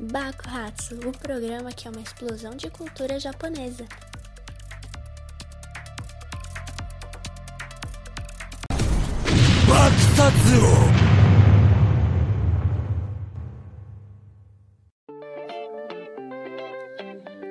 [0.00, 3.84] Bakuhatsu, o programa que é uma explosão de cultura japonesa.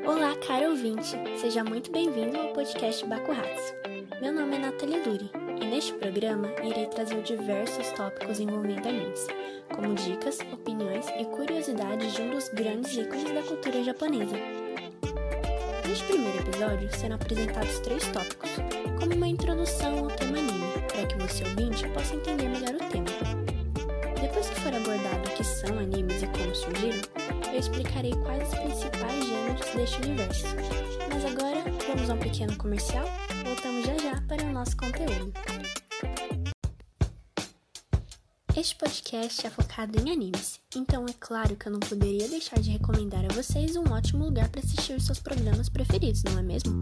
[0.07, 1.15] Olá, caro ouvinte!
[1.39, 3.75] Seja muito bem-vindo ao podcast Bakuhatsu.
[4.19, 9.27] Meu nome é Nathalie Luri e neste programa irei trazer diversos tópicos envolvendo animes,
[9.73, 14.35] como dicas, opiniões e curiosidades de um dos grandes ícones da cultura japonesa.
[15.87, 18.51] Neste primeiro episódio serão apresentados três tópicos,
[18.99, 23.39] como uma introdução ao tema anime, para que você ouvinte possa entender melhor o tema.
[24.21, 27.01] Depois que for abordado o que são animes e como surgiram,
[27.51, 30.45] eu explicarei quais os principais gêneros deste universo.
[31.09, 33.05] Mas agora, vamos a um pequeno comercial?
[33.43, 35.33] Voltamos já já para o nosso conteúdo.
[38.59, 42.71] Este podcast é focado em animes, então é claro que eu não poderia deixar de
[42.71, 46.77] recomendar a vocês um ótimo lugar para assistir seus programas preferidos, não é mesmo?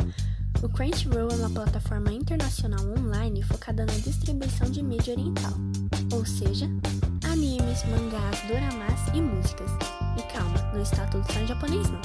[0.63, 5.53] O Crunchyroll é uma plataforma internacional online focada na distribuição de mídia oriental,
[6.13, 6.65] ou seja,
[7.31, 9.69] animes, mangás, doramas e músicas.
[10.17, 12.01] E calma, não está tudo só em japonês não.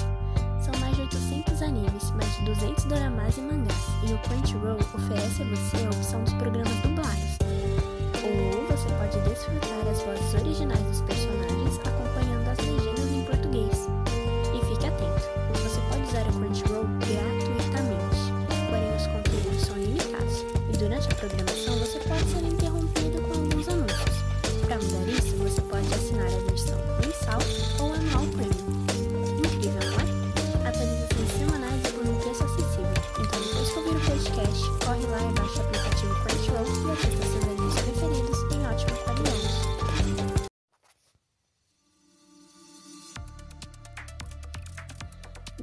[0.61, 5.41] São mais de 800 animes, mais de 200 doramas e mangás, e o Crunchyroll oferece
[5.41, 7.42] a você a opção dos programas dublados.
[8.83, 11.77] Você pode desfrutar as vozes originais dos personagens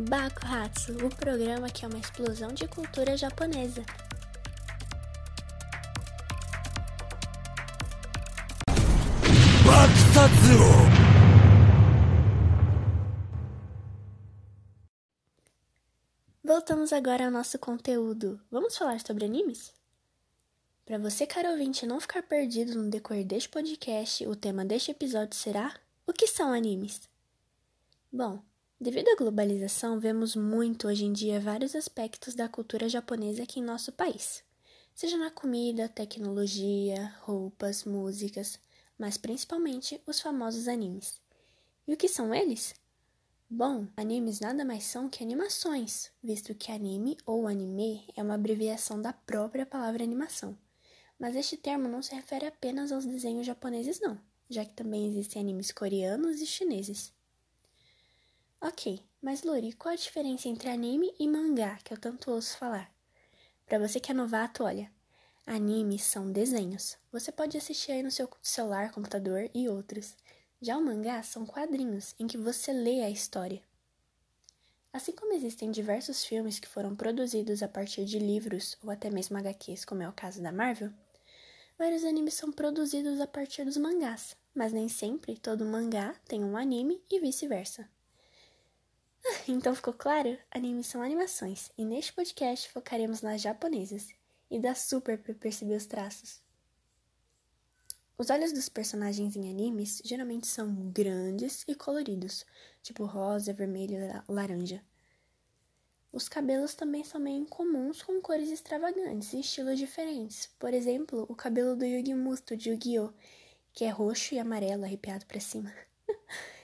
[0.08, 3.84] Bakuhatsu, o programa que é uma explosão de cultura japonesa.
[16.42, 18.40] Voltamos agora ao nosso conteúdo.
[18.50, 19.70] Vamos falar sobre animes?
[20.86, 25.36] Para você, caro ouvinte, não ficar perdido no decorrer deste podcast, o tema deste episódio
[25.36, 27.02] será: O que são animes?
[28.10, 28.42] Bom,
[28.80, 33.62] devido à globalização, vemos muito hoje em dia vários aspectos da cultura japonesa aqui em
[33.62, 34.42] nosso país,
[34.94, 38.58] seja na comida, tecnologia, roupas, músicas,
[38.98, 41.20] mas principalmente os famosos animes.
[41.86, 42.74] E o que são eles?
[43.50, 49.02] Bom, animes nada mais são que animações, visto que anime ou anime é uma abreviação
[49.02, 50.56] da própria palavra animação.
[51.18, 55.42] Mas este termo não se refere apenas aos desenhos japoneses, não, já que também existem
[55.42, 57.12] animes coreanos e chineses.
[58.62, 62.92] Ok, mas Lori, qual a diferença entre anime e mangá que eu tanto ouço falar?
[63.64, 64.92] Para você que é novato, olha,
[65.46, 66.98] animes são desenhos.
[67.10, 70.14] Você pode assistir aí no seu celular, computador e outros.
[70.60, 73.62] Já o mangá são quadrinhos em que você lê a história.
[74.92, 79.38] Assim como existem diversos filmes que foram produzidos a partir de livros ou até mesmo
[79.38, 80.92] HQs, como é o caso da Marvel,
[81.78, 86.58] vários animes são produzidos a partir dos mangás, mas nem sempre todo mangá tem um
[86.58, 87.88] anime e vice-versa.
[89.48, 90.38] Então ficou claro?
[90.50, 94.08] Animes são animações, e neste podcast focaremos nas japonesas,
[94.50, 96.40] e dá super para perceber os traços.
[98.16, 102.44] Os olhos dos personagens em animes geralmente são grandes e coloridos,
[102.82, 104.82] tipo rosa, vermelho e laranja.
[106.12, 110.50] Os cabelos também são meio incomuns com cores extravagantes e estilos diferentes.
[110.58, 113.12] Por exemplo, o cabelo do Yugi Musto de Yu-Gi-Oh!,
[113.72, 115.72] que é roxo e amarelo arrepiado para cima.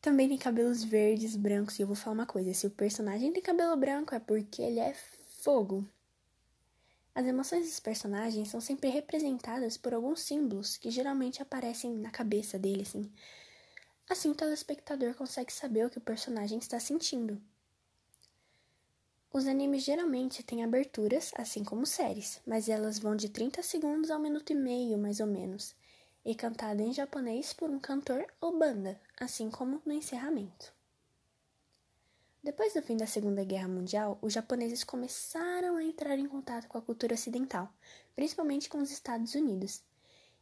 [0.00, 3.42] também tem cabelos verdes, brancos, e eu vou falar uma coisa: se o personagem tem
[3.42, 4.94] cabelo branco é porque ele é
[5.42, 5.86] fogo.
[7.14, 12.58] As emoções dos personagens são sempre representadas por alguns símbolos que geralmente aparecem na cabeça
[12.58, 13.10] dele, assim.
[14.08, 17.40] Assim, o telespectador consegue saber o que o personagem está sentindo.
[19.32, 24.18] Os animes geralmente têm aberturas, assim como séries, mas elas vão de 30 segundos a
[24.18, 25.74] minuto e meio, mais ou menos,
[26.26, 30.74] e cantada em japonês por um cantor ou banda, assim como no encerramento.
[32.42, 36.76] Depois do fim da Segunda Guerra Mundial, os japoneses começaram a entrar em contato com
[36.76, 37.72] a cultura ocidental,
[38.16, 39.84] principalmente com os Estados Unidos.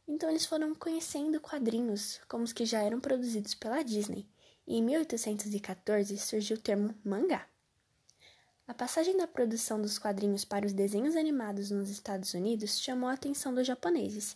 [0.07, 4.27] Então eles foram conhecendo quadrinhos como os que já eram produzidos pela Disney,
[4.65, 7.47] e em 1814 surgiu o termo mangá.
[8.67, 13.13] A passagem da produção dos quadrinhos para os desenhos animados nos Estados Unidos chamou a
[13.13, 14.35] atenção dos japoneses,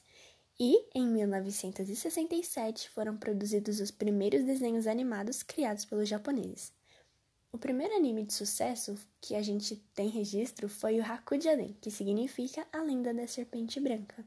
[0.60, 6.74] E, em 1967, foram produzidos os primeiros desenhos animados criados pelos japoneses.
[7.52, 12.68] O primeiro anime de sucesso que a gente tem registro foi o Hakujaden, que significa
[12.74, 14.24] a lenda da serpente branca.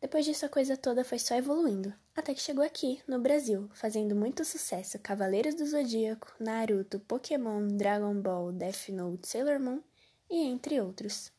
[0.00, 4.16] Depois disso, a coisa toda foi só evoluindo, até que chegou aqui, no Brasil, fazendo
[4.16, 9.82] muito sucesso Cavaleiros do Zodíaco, Naruto, Pokémon, Dragon Ball, Death Note, Sailor Moon
[10.28, 11.30] e entre outros.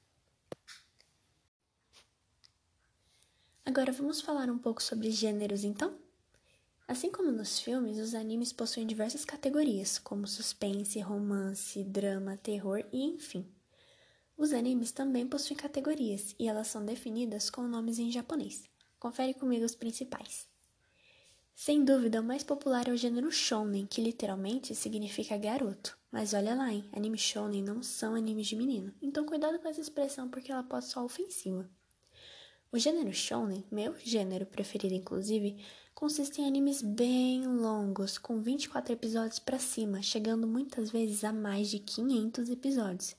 [3.67, 5.97] Agora vamos falar um pouco sobre gêneros então?
[6.87, 13.03] Assim como nos filmes, os animes possuem diversas categorias, como suspense, romance, drama, terror e
[13.03, 13.43] enfim.
[14.37, 18.69] Os animes também possuem categorias e elas são definidas com nomes em japonês.
[18.99, 20.47] Confere comigo os principais.
[21.55, 25.97] Sem dúvida, o mais popular é o gênero shounen, que literalmente significa garoto.
[26.11, 26.87] Mas olha lá, hein?
[26.95, 30.85] Anime shounen não são animes de menino, então cuidado com essa expressão porque ela pode
[30.85, 31.67] ser ofensiva.
[32.75, 35.55] O gênero shounen, meu gênero preferido inclusive,
[35.93, 41.69] consiste em animes bem longos, com 24 episódios para cima, chegando muitas vezes a mais
[41.69, 43.15] de 500 episódios.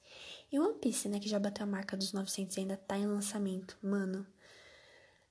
[0.52, 3.06] E One Piece, né, que já bateu a marca dos 900 e ainda tá em
[3.06, 4.26] lançamento, mano.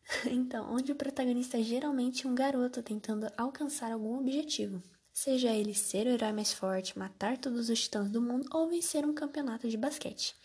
[0.25, 4.81] então, onde o protagonista é geralmente um garoto tentando alcançar algum objetivo,
[5.13, 9.06] seja ele ser o herói mais forte, matar todos os titãs do mundo ou vencer
[9.06, 10.36] um campeonato de basquete.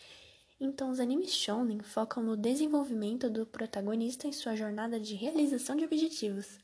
[0.63, 5.87] Então, os animes shonen focam no desenvolvimento do protagonista em sua jornada de realização de
[5.87, 6.59] objetivos.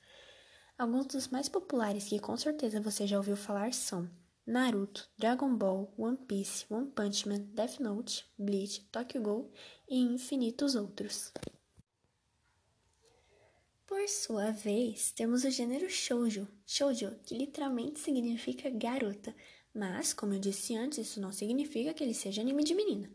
[0.77, 4.07] Alguns dos mais populares que com certeza você já ouviu falar são
[4.47, 9.51] Naruto, Dragon Ball, One Piece, One Punch Man, Death Note, Bleach, Tokyo Ghoul
[9.89, 11.33] e infinitos outros.
[13.87, 19.35] Por sua vez, temos o gênero shoujo, shoujo, que literalmente significa garota,
[19.73, 23.11] mas, como eu disse antes, isso não significa que ele seja anime de menina.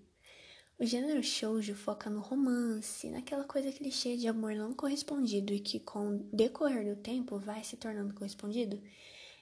[0.81, 5.79] O gênero shoujo foca no romance, naquela coisa clichê de amor não correspondido e que
[5.79, 8.81] com o decorrer do tempo vai se tornando correspondido.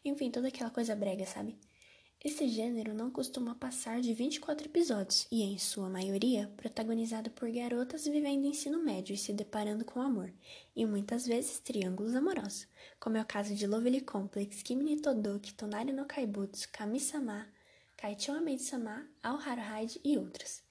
[0.04, 1.58] Enfim, toda aquela coisa brega, sabe?
[2.22, 8.04] Esse gênero não costuma passar de 24 episódios e, em sua maioria, protagonizado por garotas
[8.04, 10.34] vivendo ensino médio e se deparando com amor,
[10.76, 12.68] e muitas vezes triângulos amorosos,
[13.00, 17.48] como é o caso de Lovely Complex, Kimi Todoki, Tonari no Kaibutsu, Kami-sama,
[17.96, 19.40] Kaichou Maid-sama, Ao
[20.04, 20.68] e outros.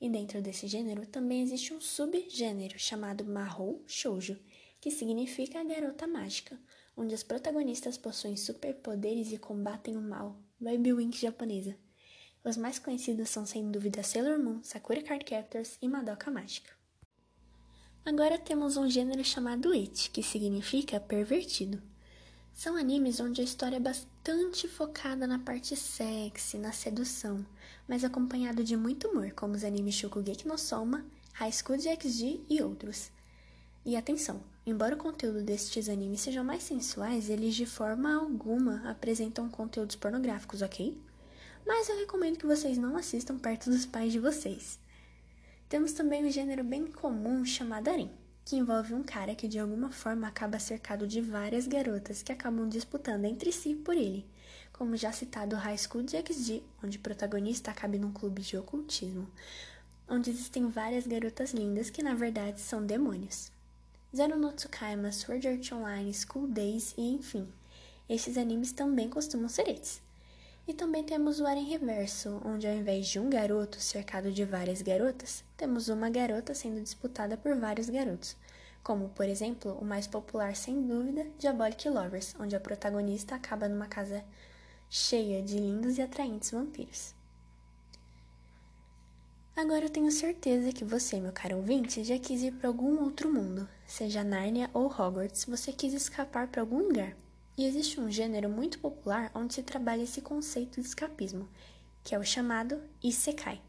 [0.00, 4.38] E dentro desse gênero também existe um subgênero chamado Mahou Shoujo,
[4.80, 6.58] que significa garota mágica,
[6.96, 11.76] onde as protagonistas possuem superpoderes e combatem o mal, vibe wink japonesa.
[12.42, 16.72] Os mais conhecidos são sem dúvida Sailor Moon, Sakura Card Captors e Madoka Mágica.
[18.02, 21.89] Agora temos um gênero chamado It, que significa pervertido.
[22.52, 27.44] São animes onde a história é bastante focada na parte sexy, na sedução,
[27.88, 32.62] mas acompanhado de muito humor, como os animes Shokugeki no Soma, High School DxD e
[32.62, 33.10] outros.
[33.84, 39.48] E atenção, embora o conteúdo destes animes sejam mais sensuais, eles de forma alguma apresentam
[39.48, 41.00] conteúdos pornográficos, ok?
[41.66, 44.78] Mas eu recomendo que vocês não assistam perto dos pais de vocês.
[45.66, 48.10] Temos também um gênero bem comum chamado harem
[48.44, 52.68] que envolve um cara que de alguma forma acaba cercado de várias garotas que acabam
[52.68, 54.26] disputando entre si por ele,
[54.72, 59.28] como já citado High School DxD, onde o protagonista acaba num clube de ocultismo,
[60.08, 63.52] onde existem várias garotas lindas que na verdade são demônios.
[64.14, 67.46] Zero no Tsukaima, Sword Art Online, School Days e enfim,
[68.08, 70.02] estes animes também costumam ser esses.
[70.66, 74.82] E também temos o Harem Reverso, onde ao invés de um garoto cercado de várias
[74.82, 78.36] garotas, temos uma garota sendo disputada por vários garotos,
[78.82, 83.86] como, por exemplo, o mais popular sem dúvida, Diabolic Lovers, onde a protagonista acaba numa
[83.86, 84.24] casa
[84.88, 87.14] cheia de lindos e atraentes vampiros.
[89.56, 93.30] Agora eu tenho certeza que você, meu caro ouvinte, já quis ir para algum outro
[93.30, 97.14] mundo, seja Nárnia ou Hogwarts, você quis escapar para algum lugar.
[97.60, 101.46] E existe um gênero muito popular onde se trabalha esse conceito de escapismo,
[102.02, 103.60] que é o chamado Isekai.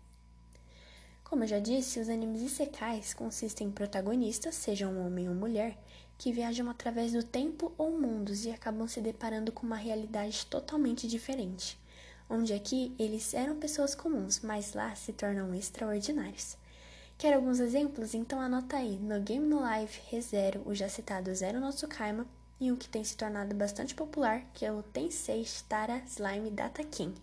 [1.25, 5.77] Como eu já disse, os animes Isekais consistem em protagonistas, sejam um homem ou mulher,
[6.17, 11.05] que viajam através do tempo ou mundos e acabam se deparando com uma realidade totalmente
[11.05, 11.77] diferente,
[12.29, 16.55] onde aqui eles eram pessoas comuns, mas lá se tornam extraordinários.
[17.17, 18.13] Quer alguns exemplos?
[18.13, 22.25] Então anota aí no Game No Life ReZero, o já citado Zero no Tsukaima,
[22.61, 26.83] e um que tem se tornado bastante popular, que é o Tensei Tara Slime Data
[26.83, 27.19] King.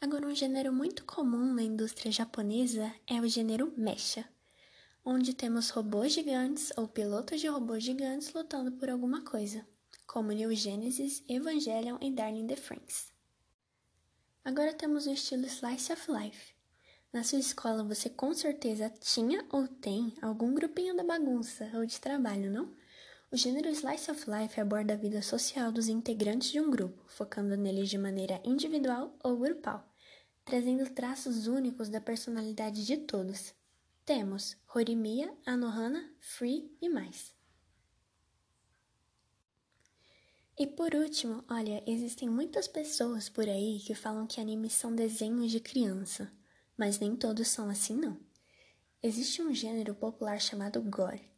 [0.00, 4.26] Agora, um gênero muito comum na indústria japonesa é o gênero mecha,
[5.04, 9.66] onde temos robôs gigantes ou pilotos de robôs gigantes lutando por alguma coisa,
[10.06, 13.12] como New Genesis, Evangelion e Darling the Franxx.
[14.42, 16.53] Agora temos o estilo Slice of Life.
[17.14, 22.00] Na sua escola você com certeza tinha ou tem algum grupinho da bagunça ou de
[22.00, 22.74] trabalho, não?
[23.30, 27.56] O gênero Slice of Life aborda a vida social dos integrantes de um grupo, focando
[27.56, 29.88] neles de maneira individual ou grupal,
[30.44, 33.54] trazendo traços únicos da personalidade de todos.
[34.04, 37.32] Temos Horimiya, Anohana, Free e mais.
[40.58, 45.52] E por último, olha, existem muitas pessoas por aí que falam que animes são desenhos
[45.52, 46.28] de criança,
[46.76, 48.18] mas nem todos são assim não.
[49.02, 51.30] Existe um gênero popular chamado gore,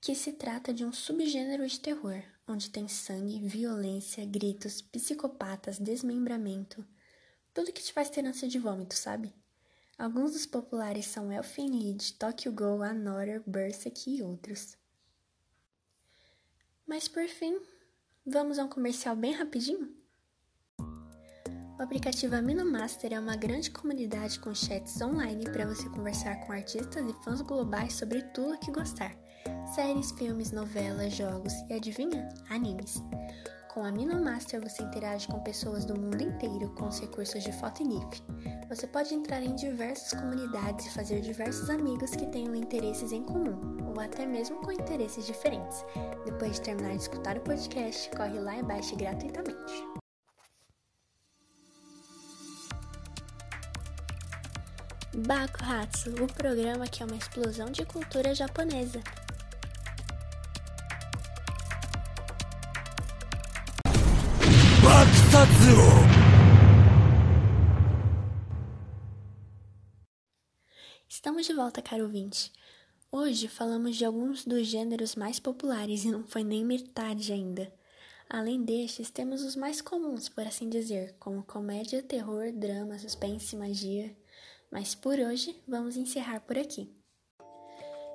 [0.00, 6.84] que se trata de um subgênero de terror, onde tem sangue, violência, gritos, psicopatas, desmembramento,
[7.52, 9.32] tudo que te faz ter ânsia de vômito, sabe?
[9.98, 14.76] Alguns dos populares são Elfen Lied, Tokyo Ghoul, Another, Berserk e outros.
[16.86, 17.60] Mas por fim,
[18.24, 19.92] Vamos a um comercial bem rapidinho?
[21.82, 26.52] O aplicativo Amino Master é uma grande comunidade com chats online para você conversar com
[26.52, 29.12] artistas e fãs globais sobre tudo que gostar:
[29.74, 32.28] séries, filmes, novelas, jogos e adivinha?
[32.48, 33.02] Animes.
[33.74, 37.82] Com a Master você interage com pessoas do mundo inteiro com os recursos de foto
[37.82, 38.22] e GIF.
[38.68, 43.58] Você pode entrar em diversas comunidades e fazer diversos amigos que tenham interesses em comum,
[43.88, 45.84] ou até mesmo com interesses diferentes.
[46.24, 50.01] Depois de terminar de escutar o podcast, corre lá e baixe gratuitamente.
[55.14, 58.98] Bakuhatsu, o programa que é uma explosão de cultura japonesa.
[71.06, 72.50] Estamos de volta, caro ouvinte.
[73.10, 77.70] Hoje falamos de alguns dos gêneros mais populares e não foi nem metade ainda.
[78.30, 84.21] Além destes, temos os mais comuns, por assim dizer, como comédia, terror, drama, suspense, magia.
[84.72, 87.01] Mas por hoje, vamos encerrar por aqui.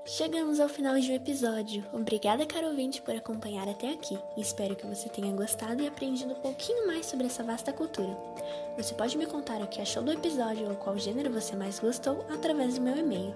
[0.09, 1.83] Chegamos ao final de um episódio.
[1.91, 4.17] Obrigada, caro ouvinte, por acompanhar até aqui.
[4.37, 8.15] Espero que você tenha gostado e aprendido um pouquinho mais sobre essa vasta cultura.
[8.77, 12.25] Você pode me contar o que achou do episódio ou qual gênero você mais gostou
[12.29, 13.35] através do meu e-mail.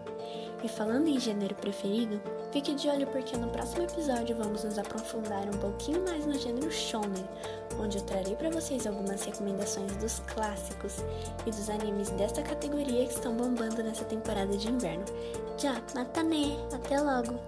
[0.63, 2.21] E falando em gênero preferido,
[2.53, 6.71] fique de olho porque no próximo episódio vamos nos aprofundar um pouquinho mais no gênero
[6.71, 7.25] shonen,
[7.79, 10.97] onde eu trarei para vocês algumas recomendações dos clássicos
[11.45, 15.03] e dos animes desta categoria que estão bombando nessa temporada de inverno.
[15.57, 16.60] Já, matane!
[16.73, 17.39] Até logo!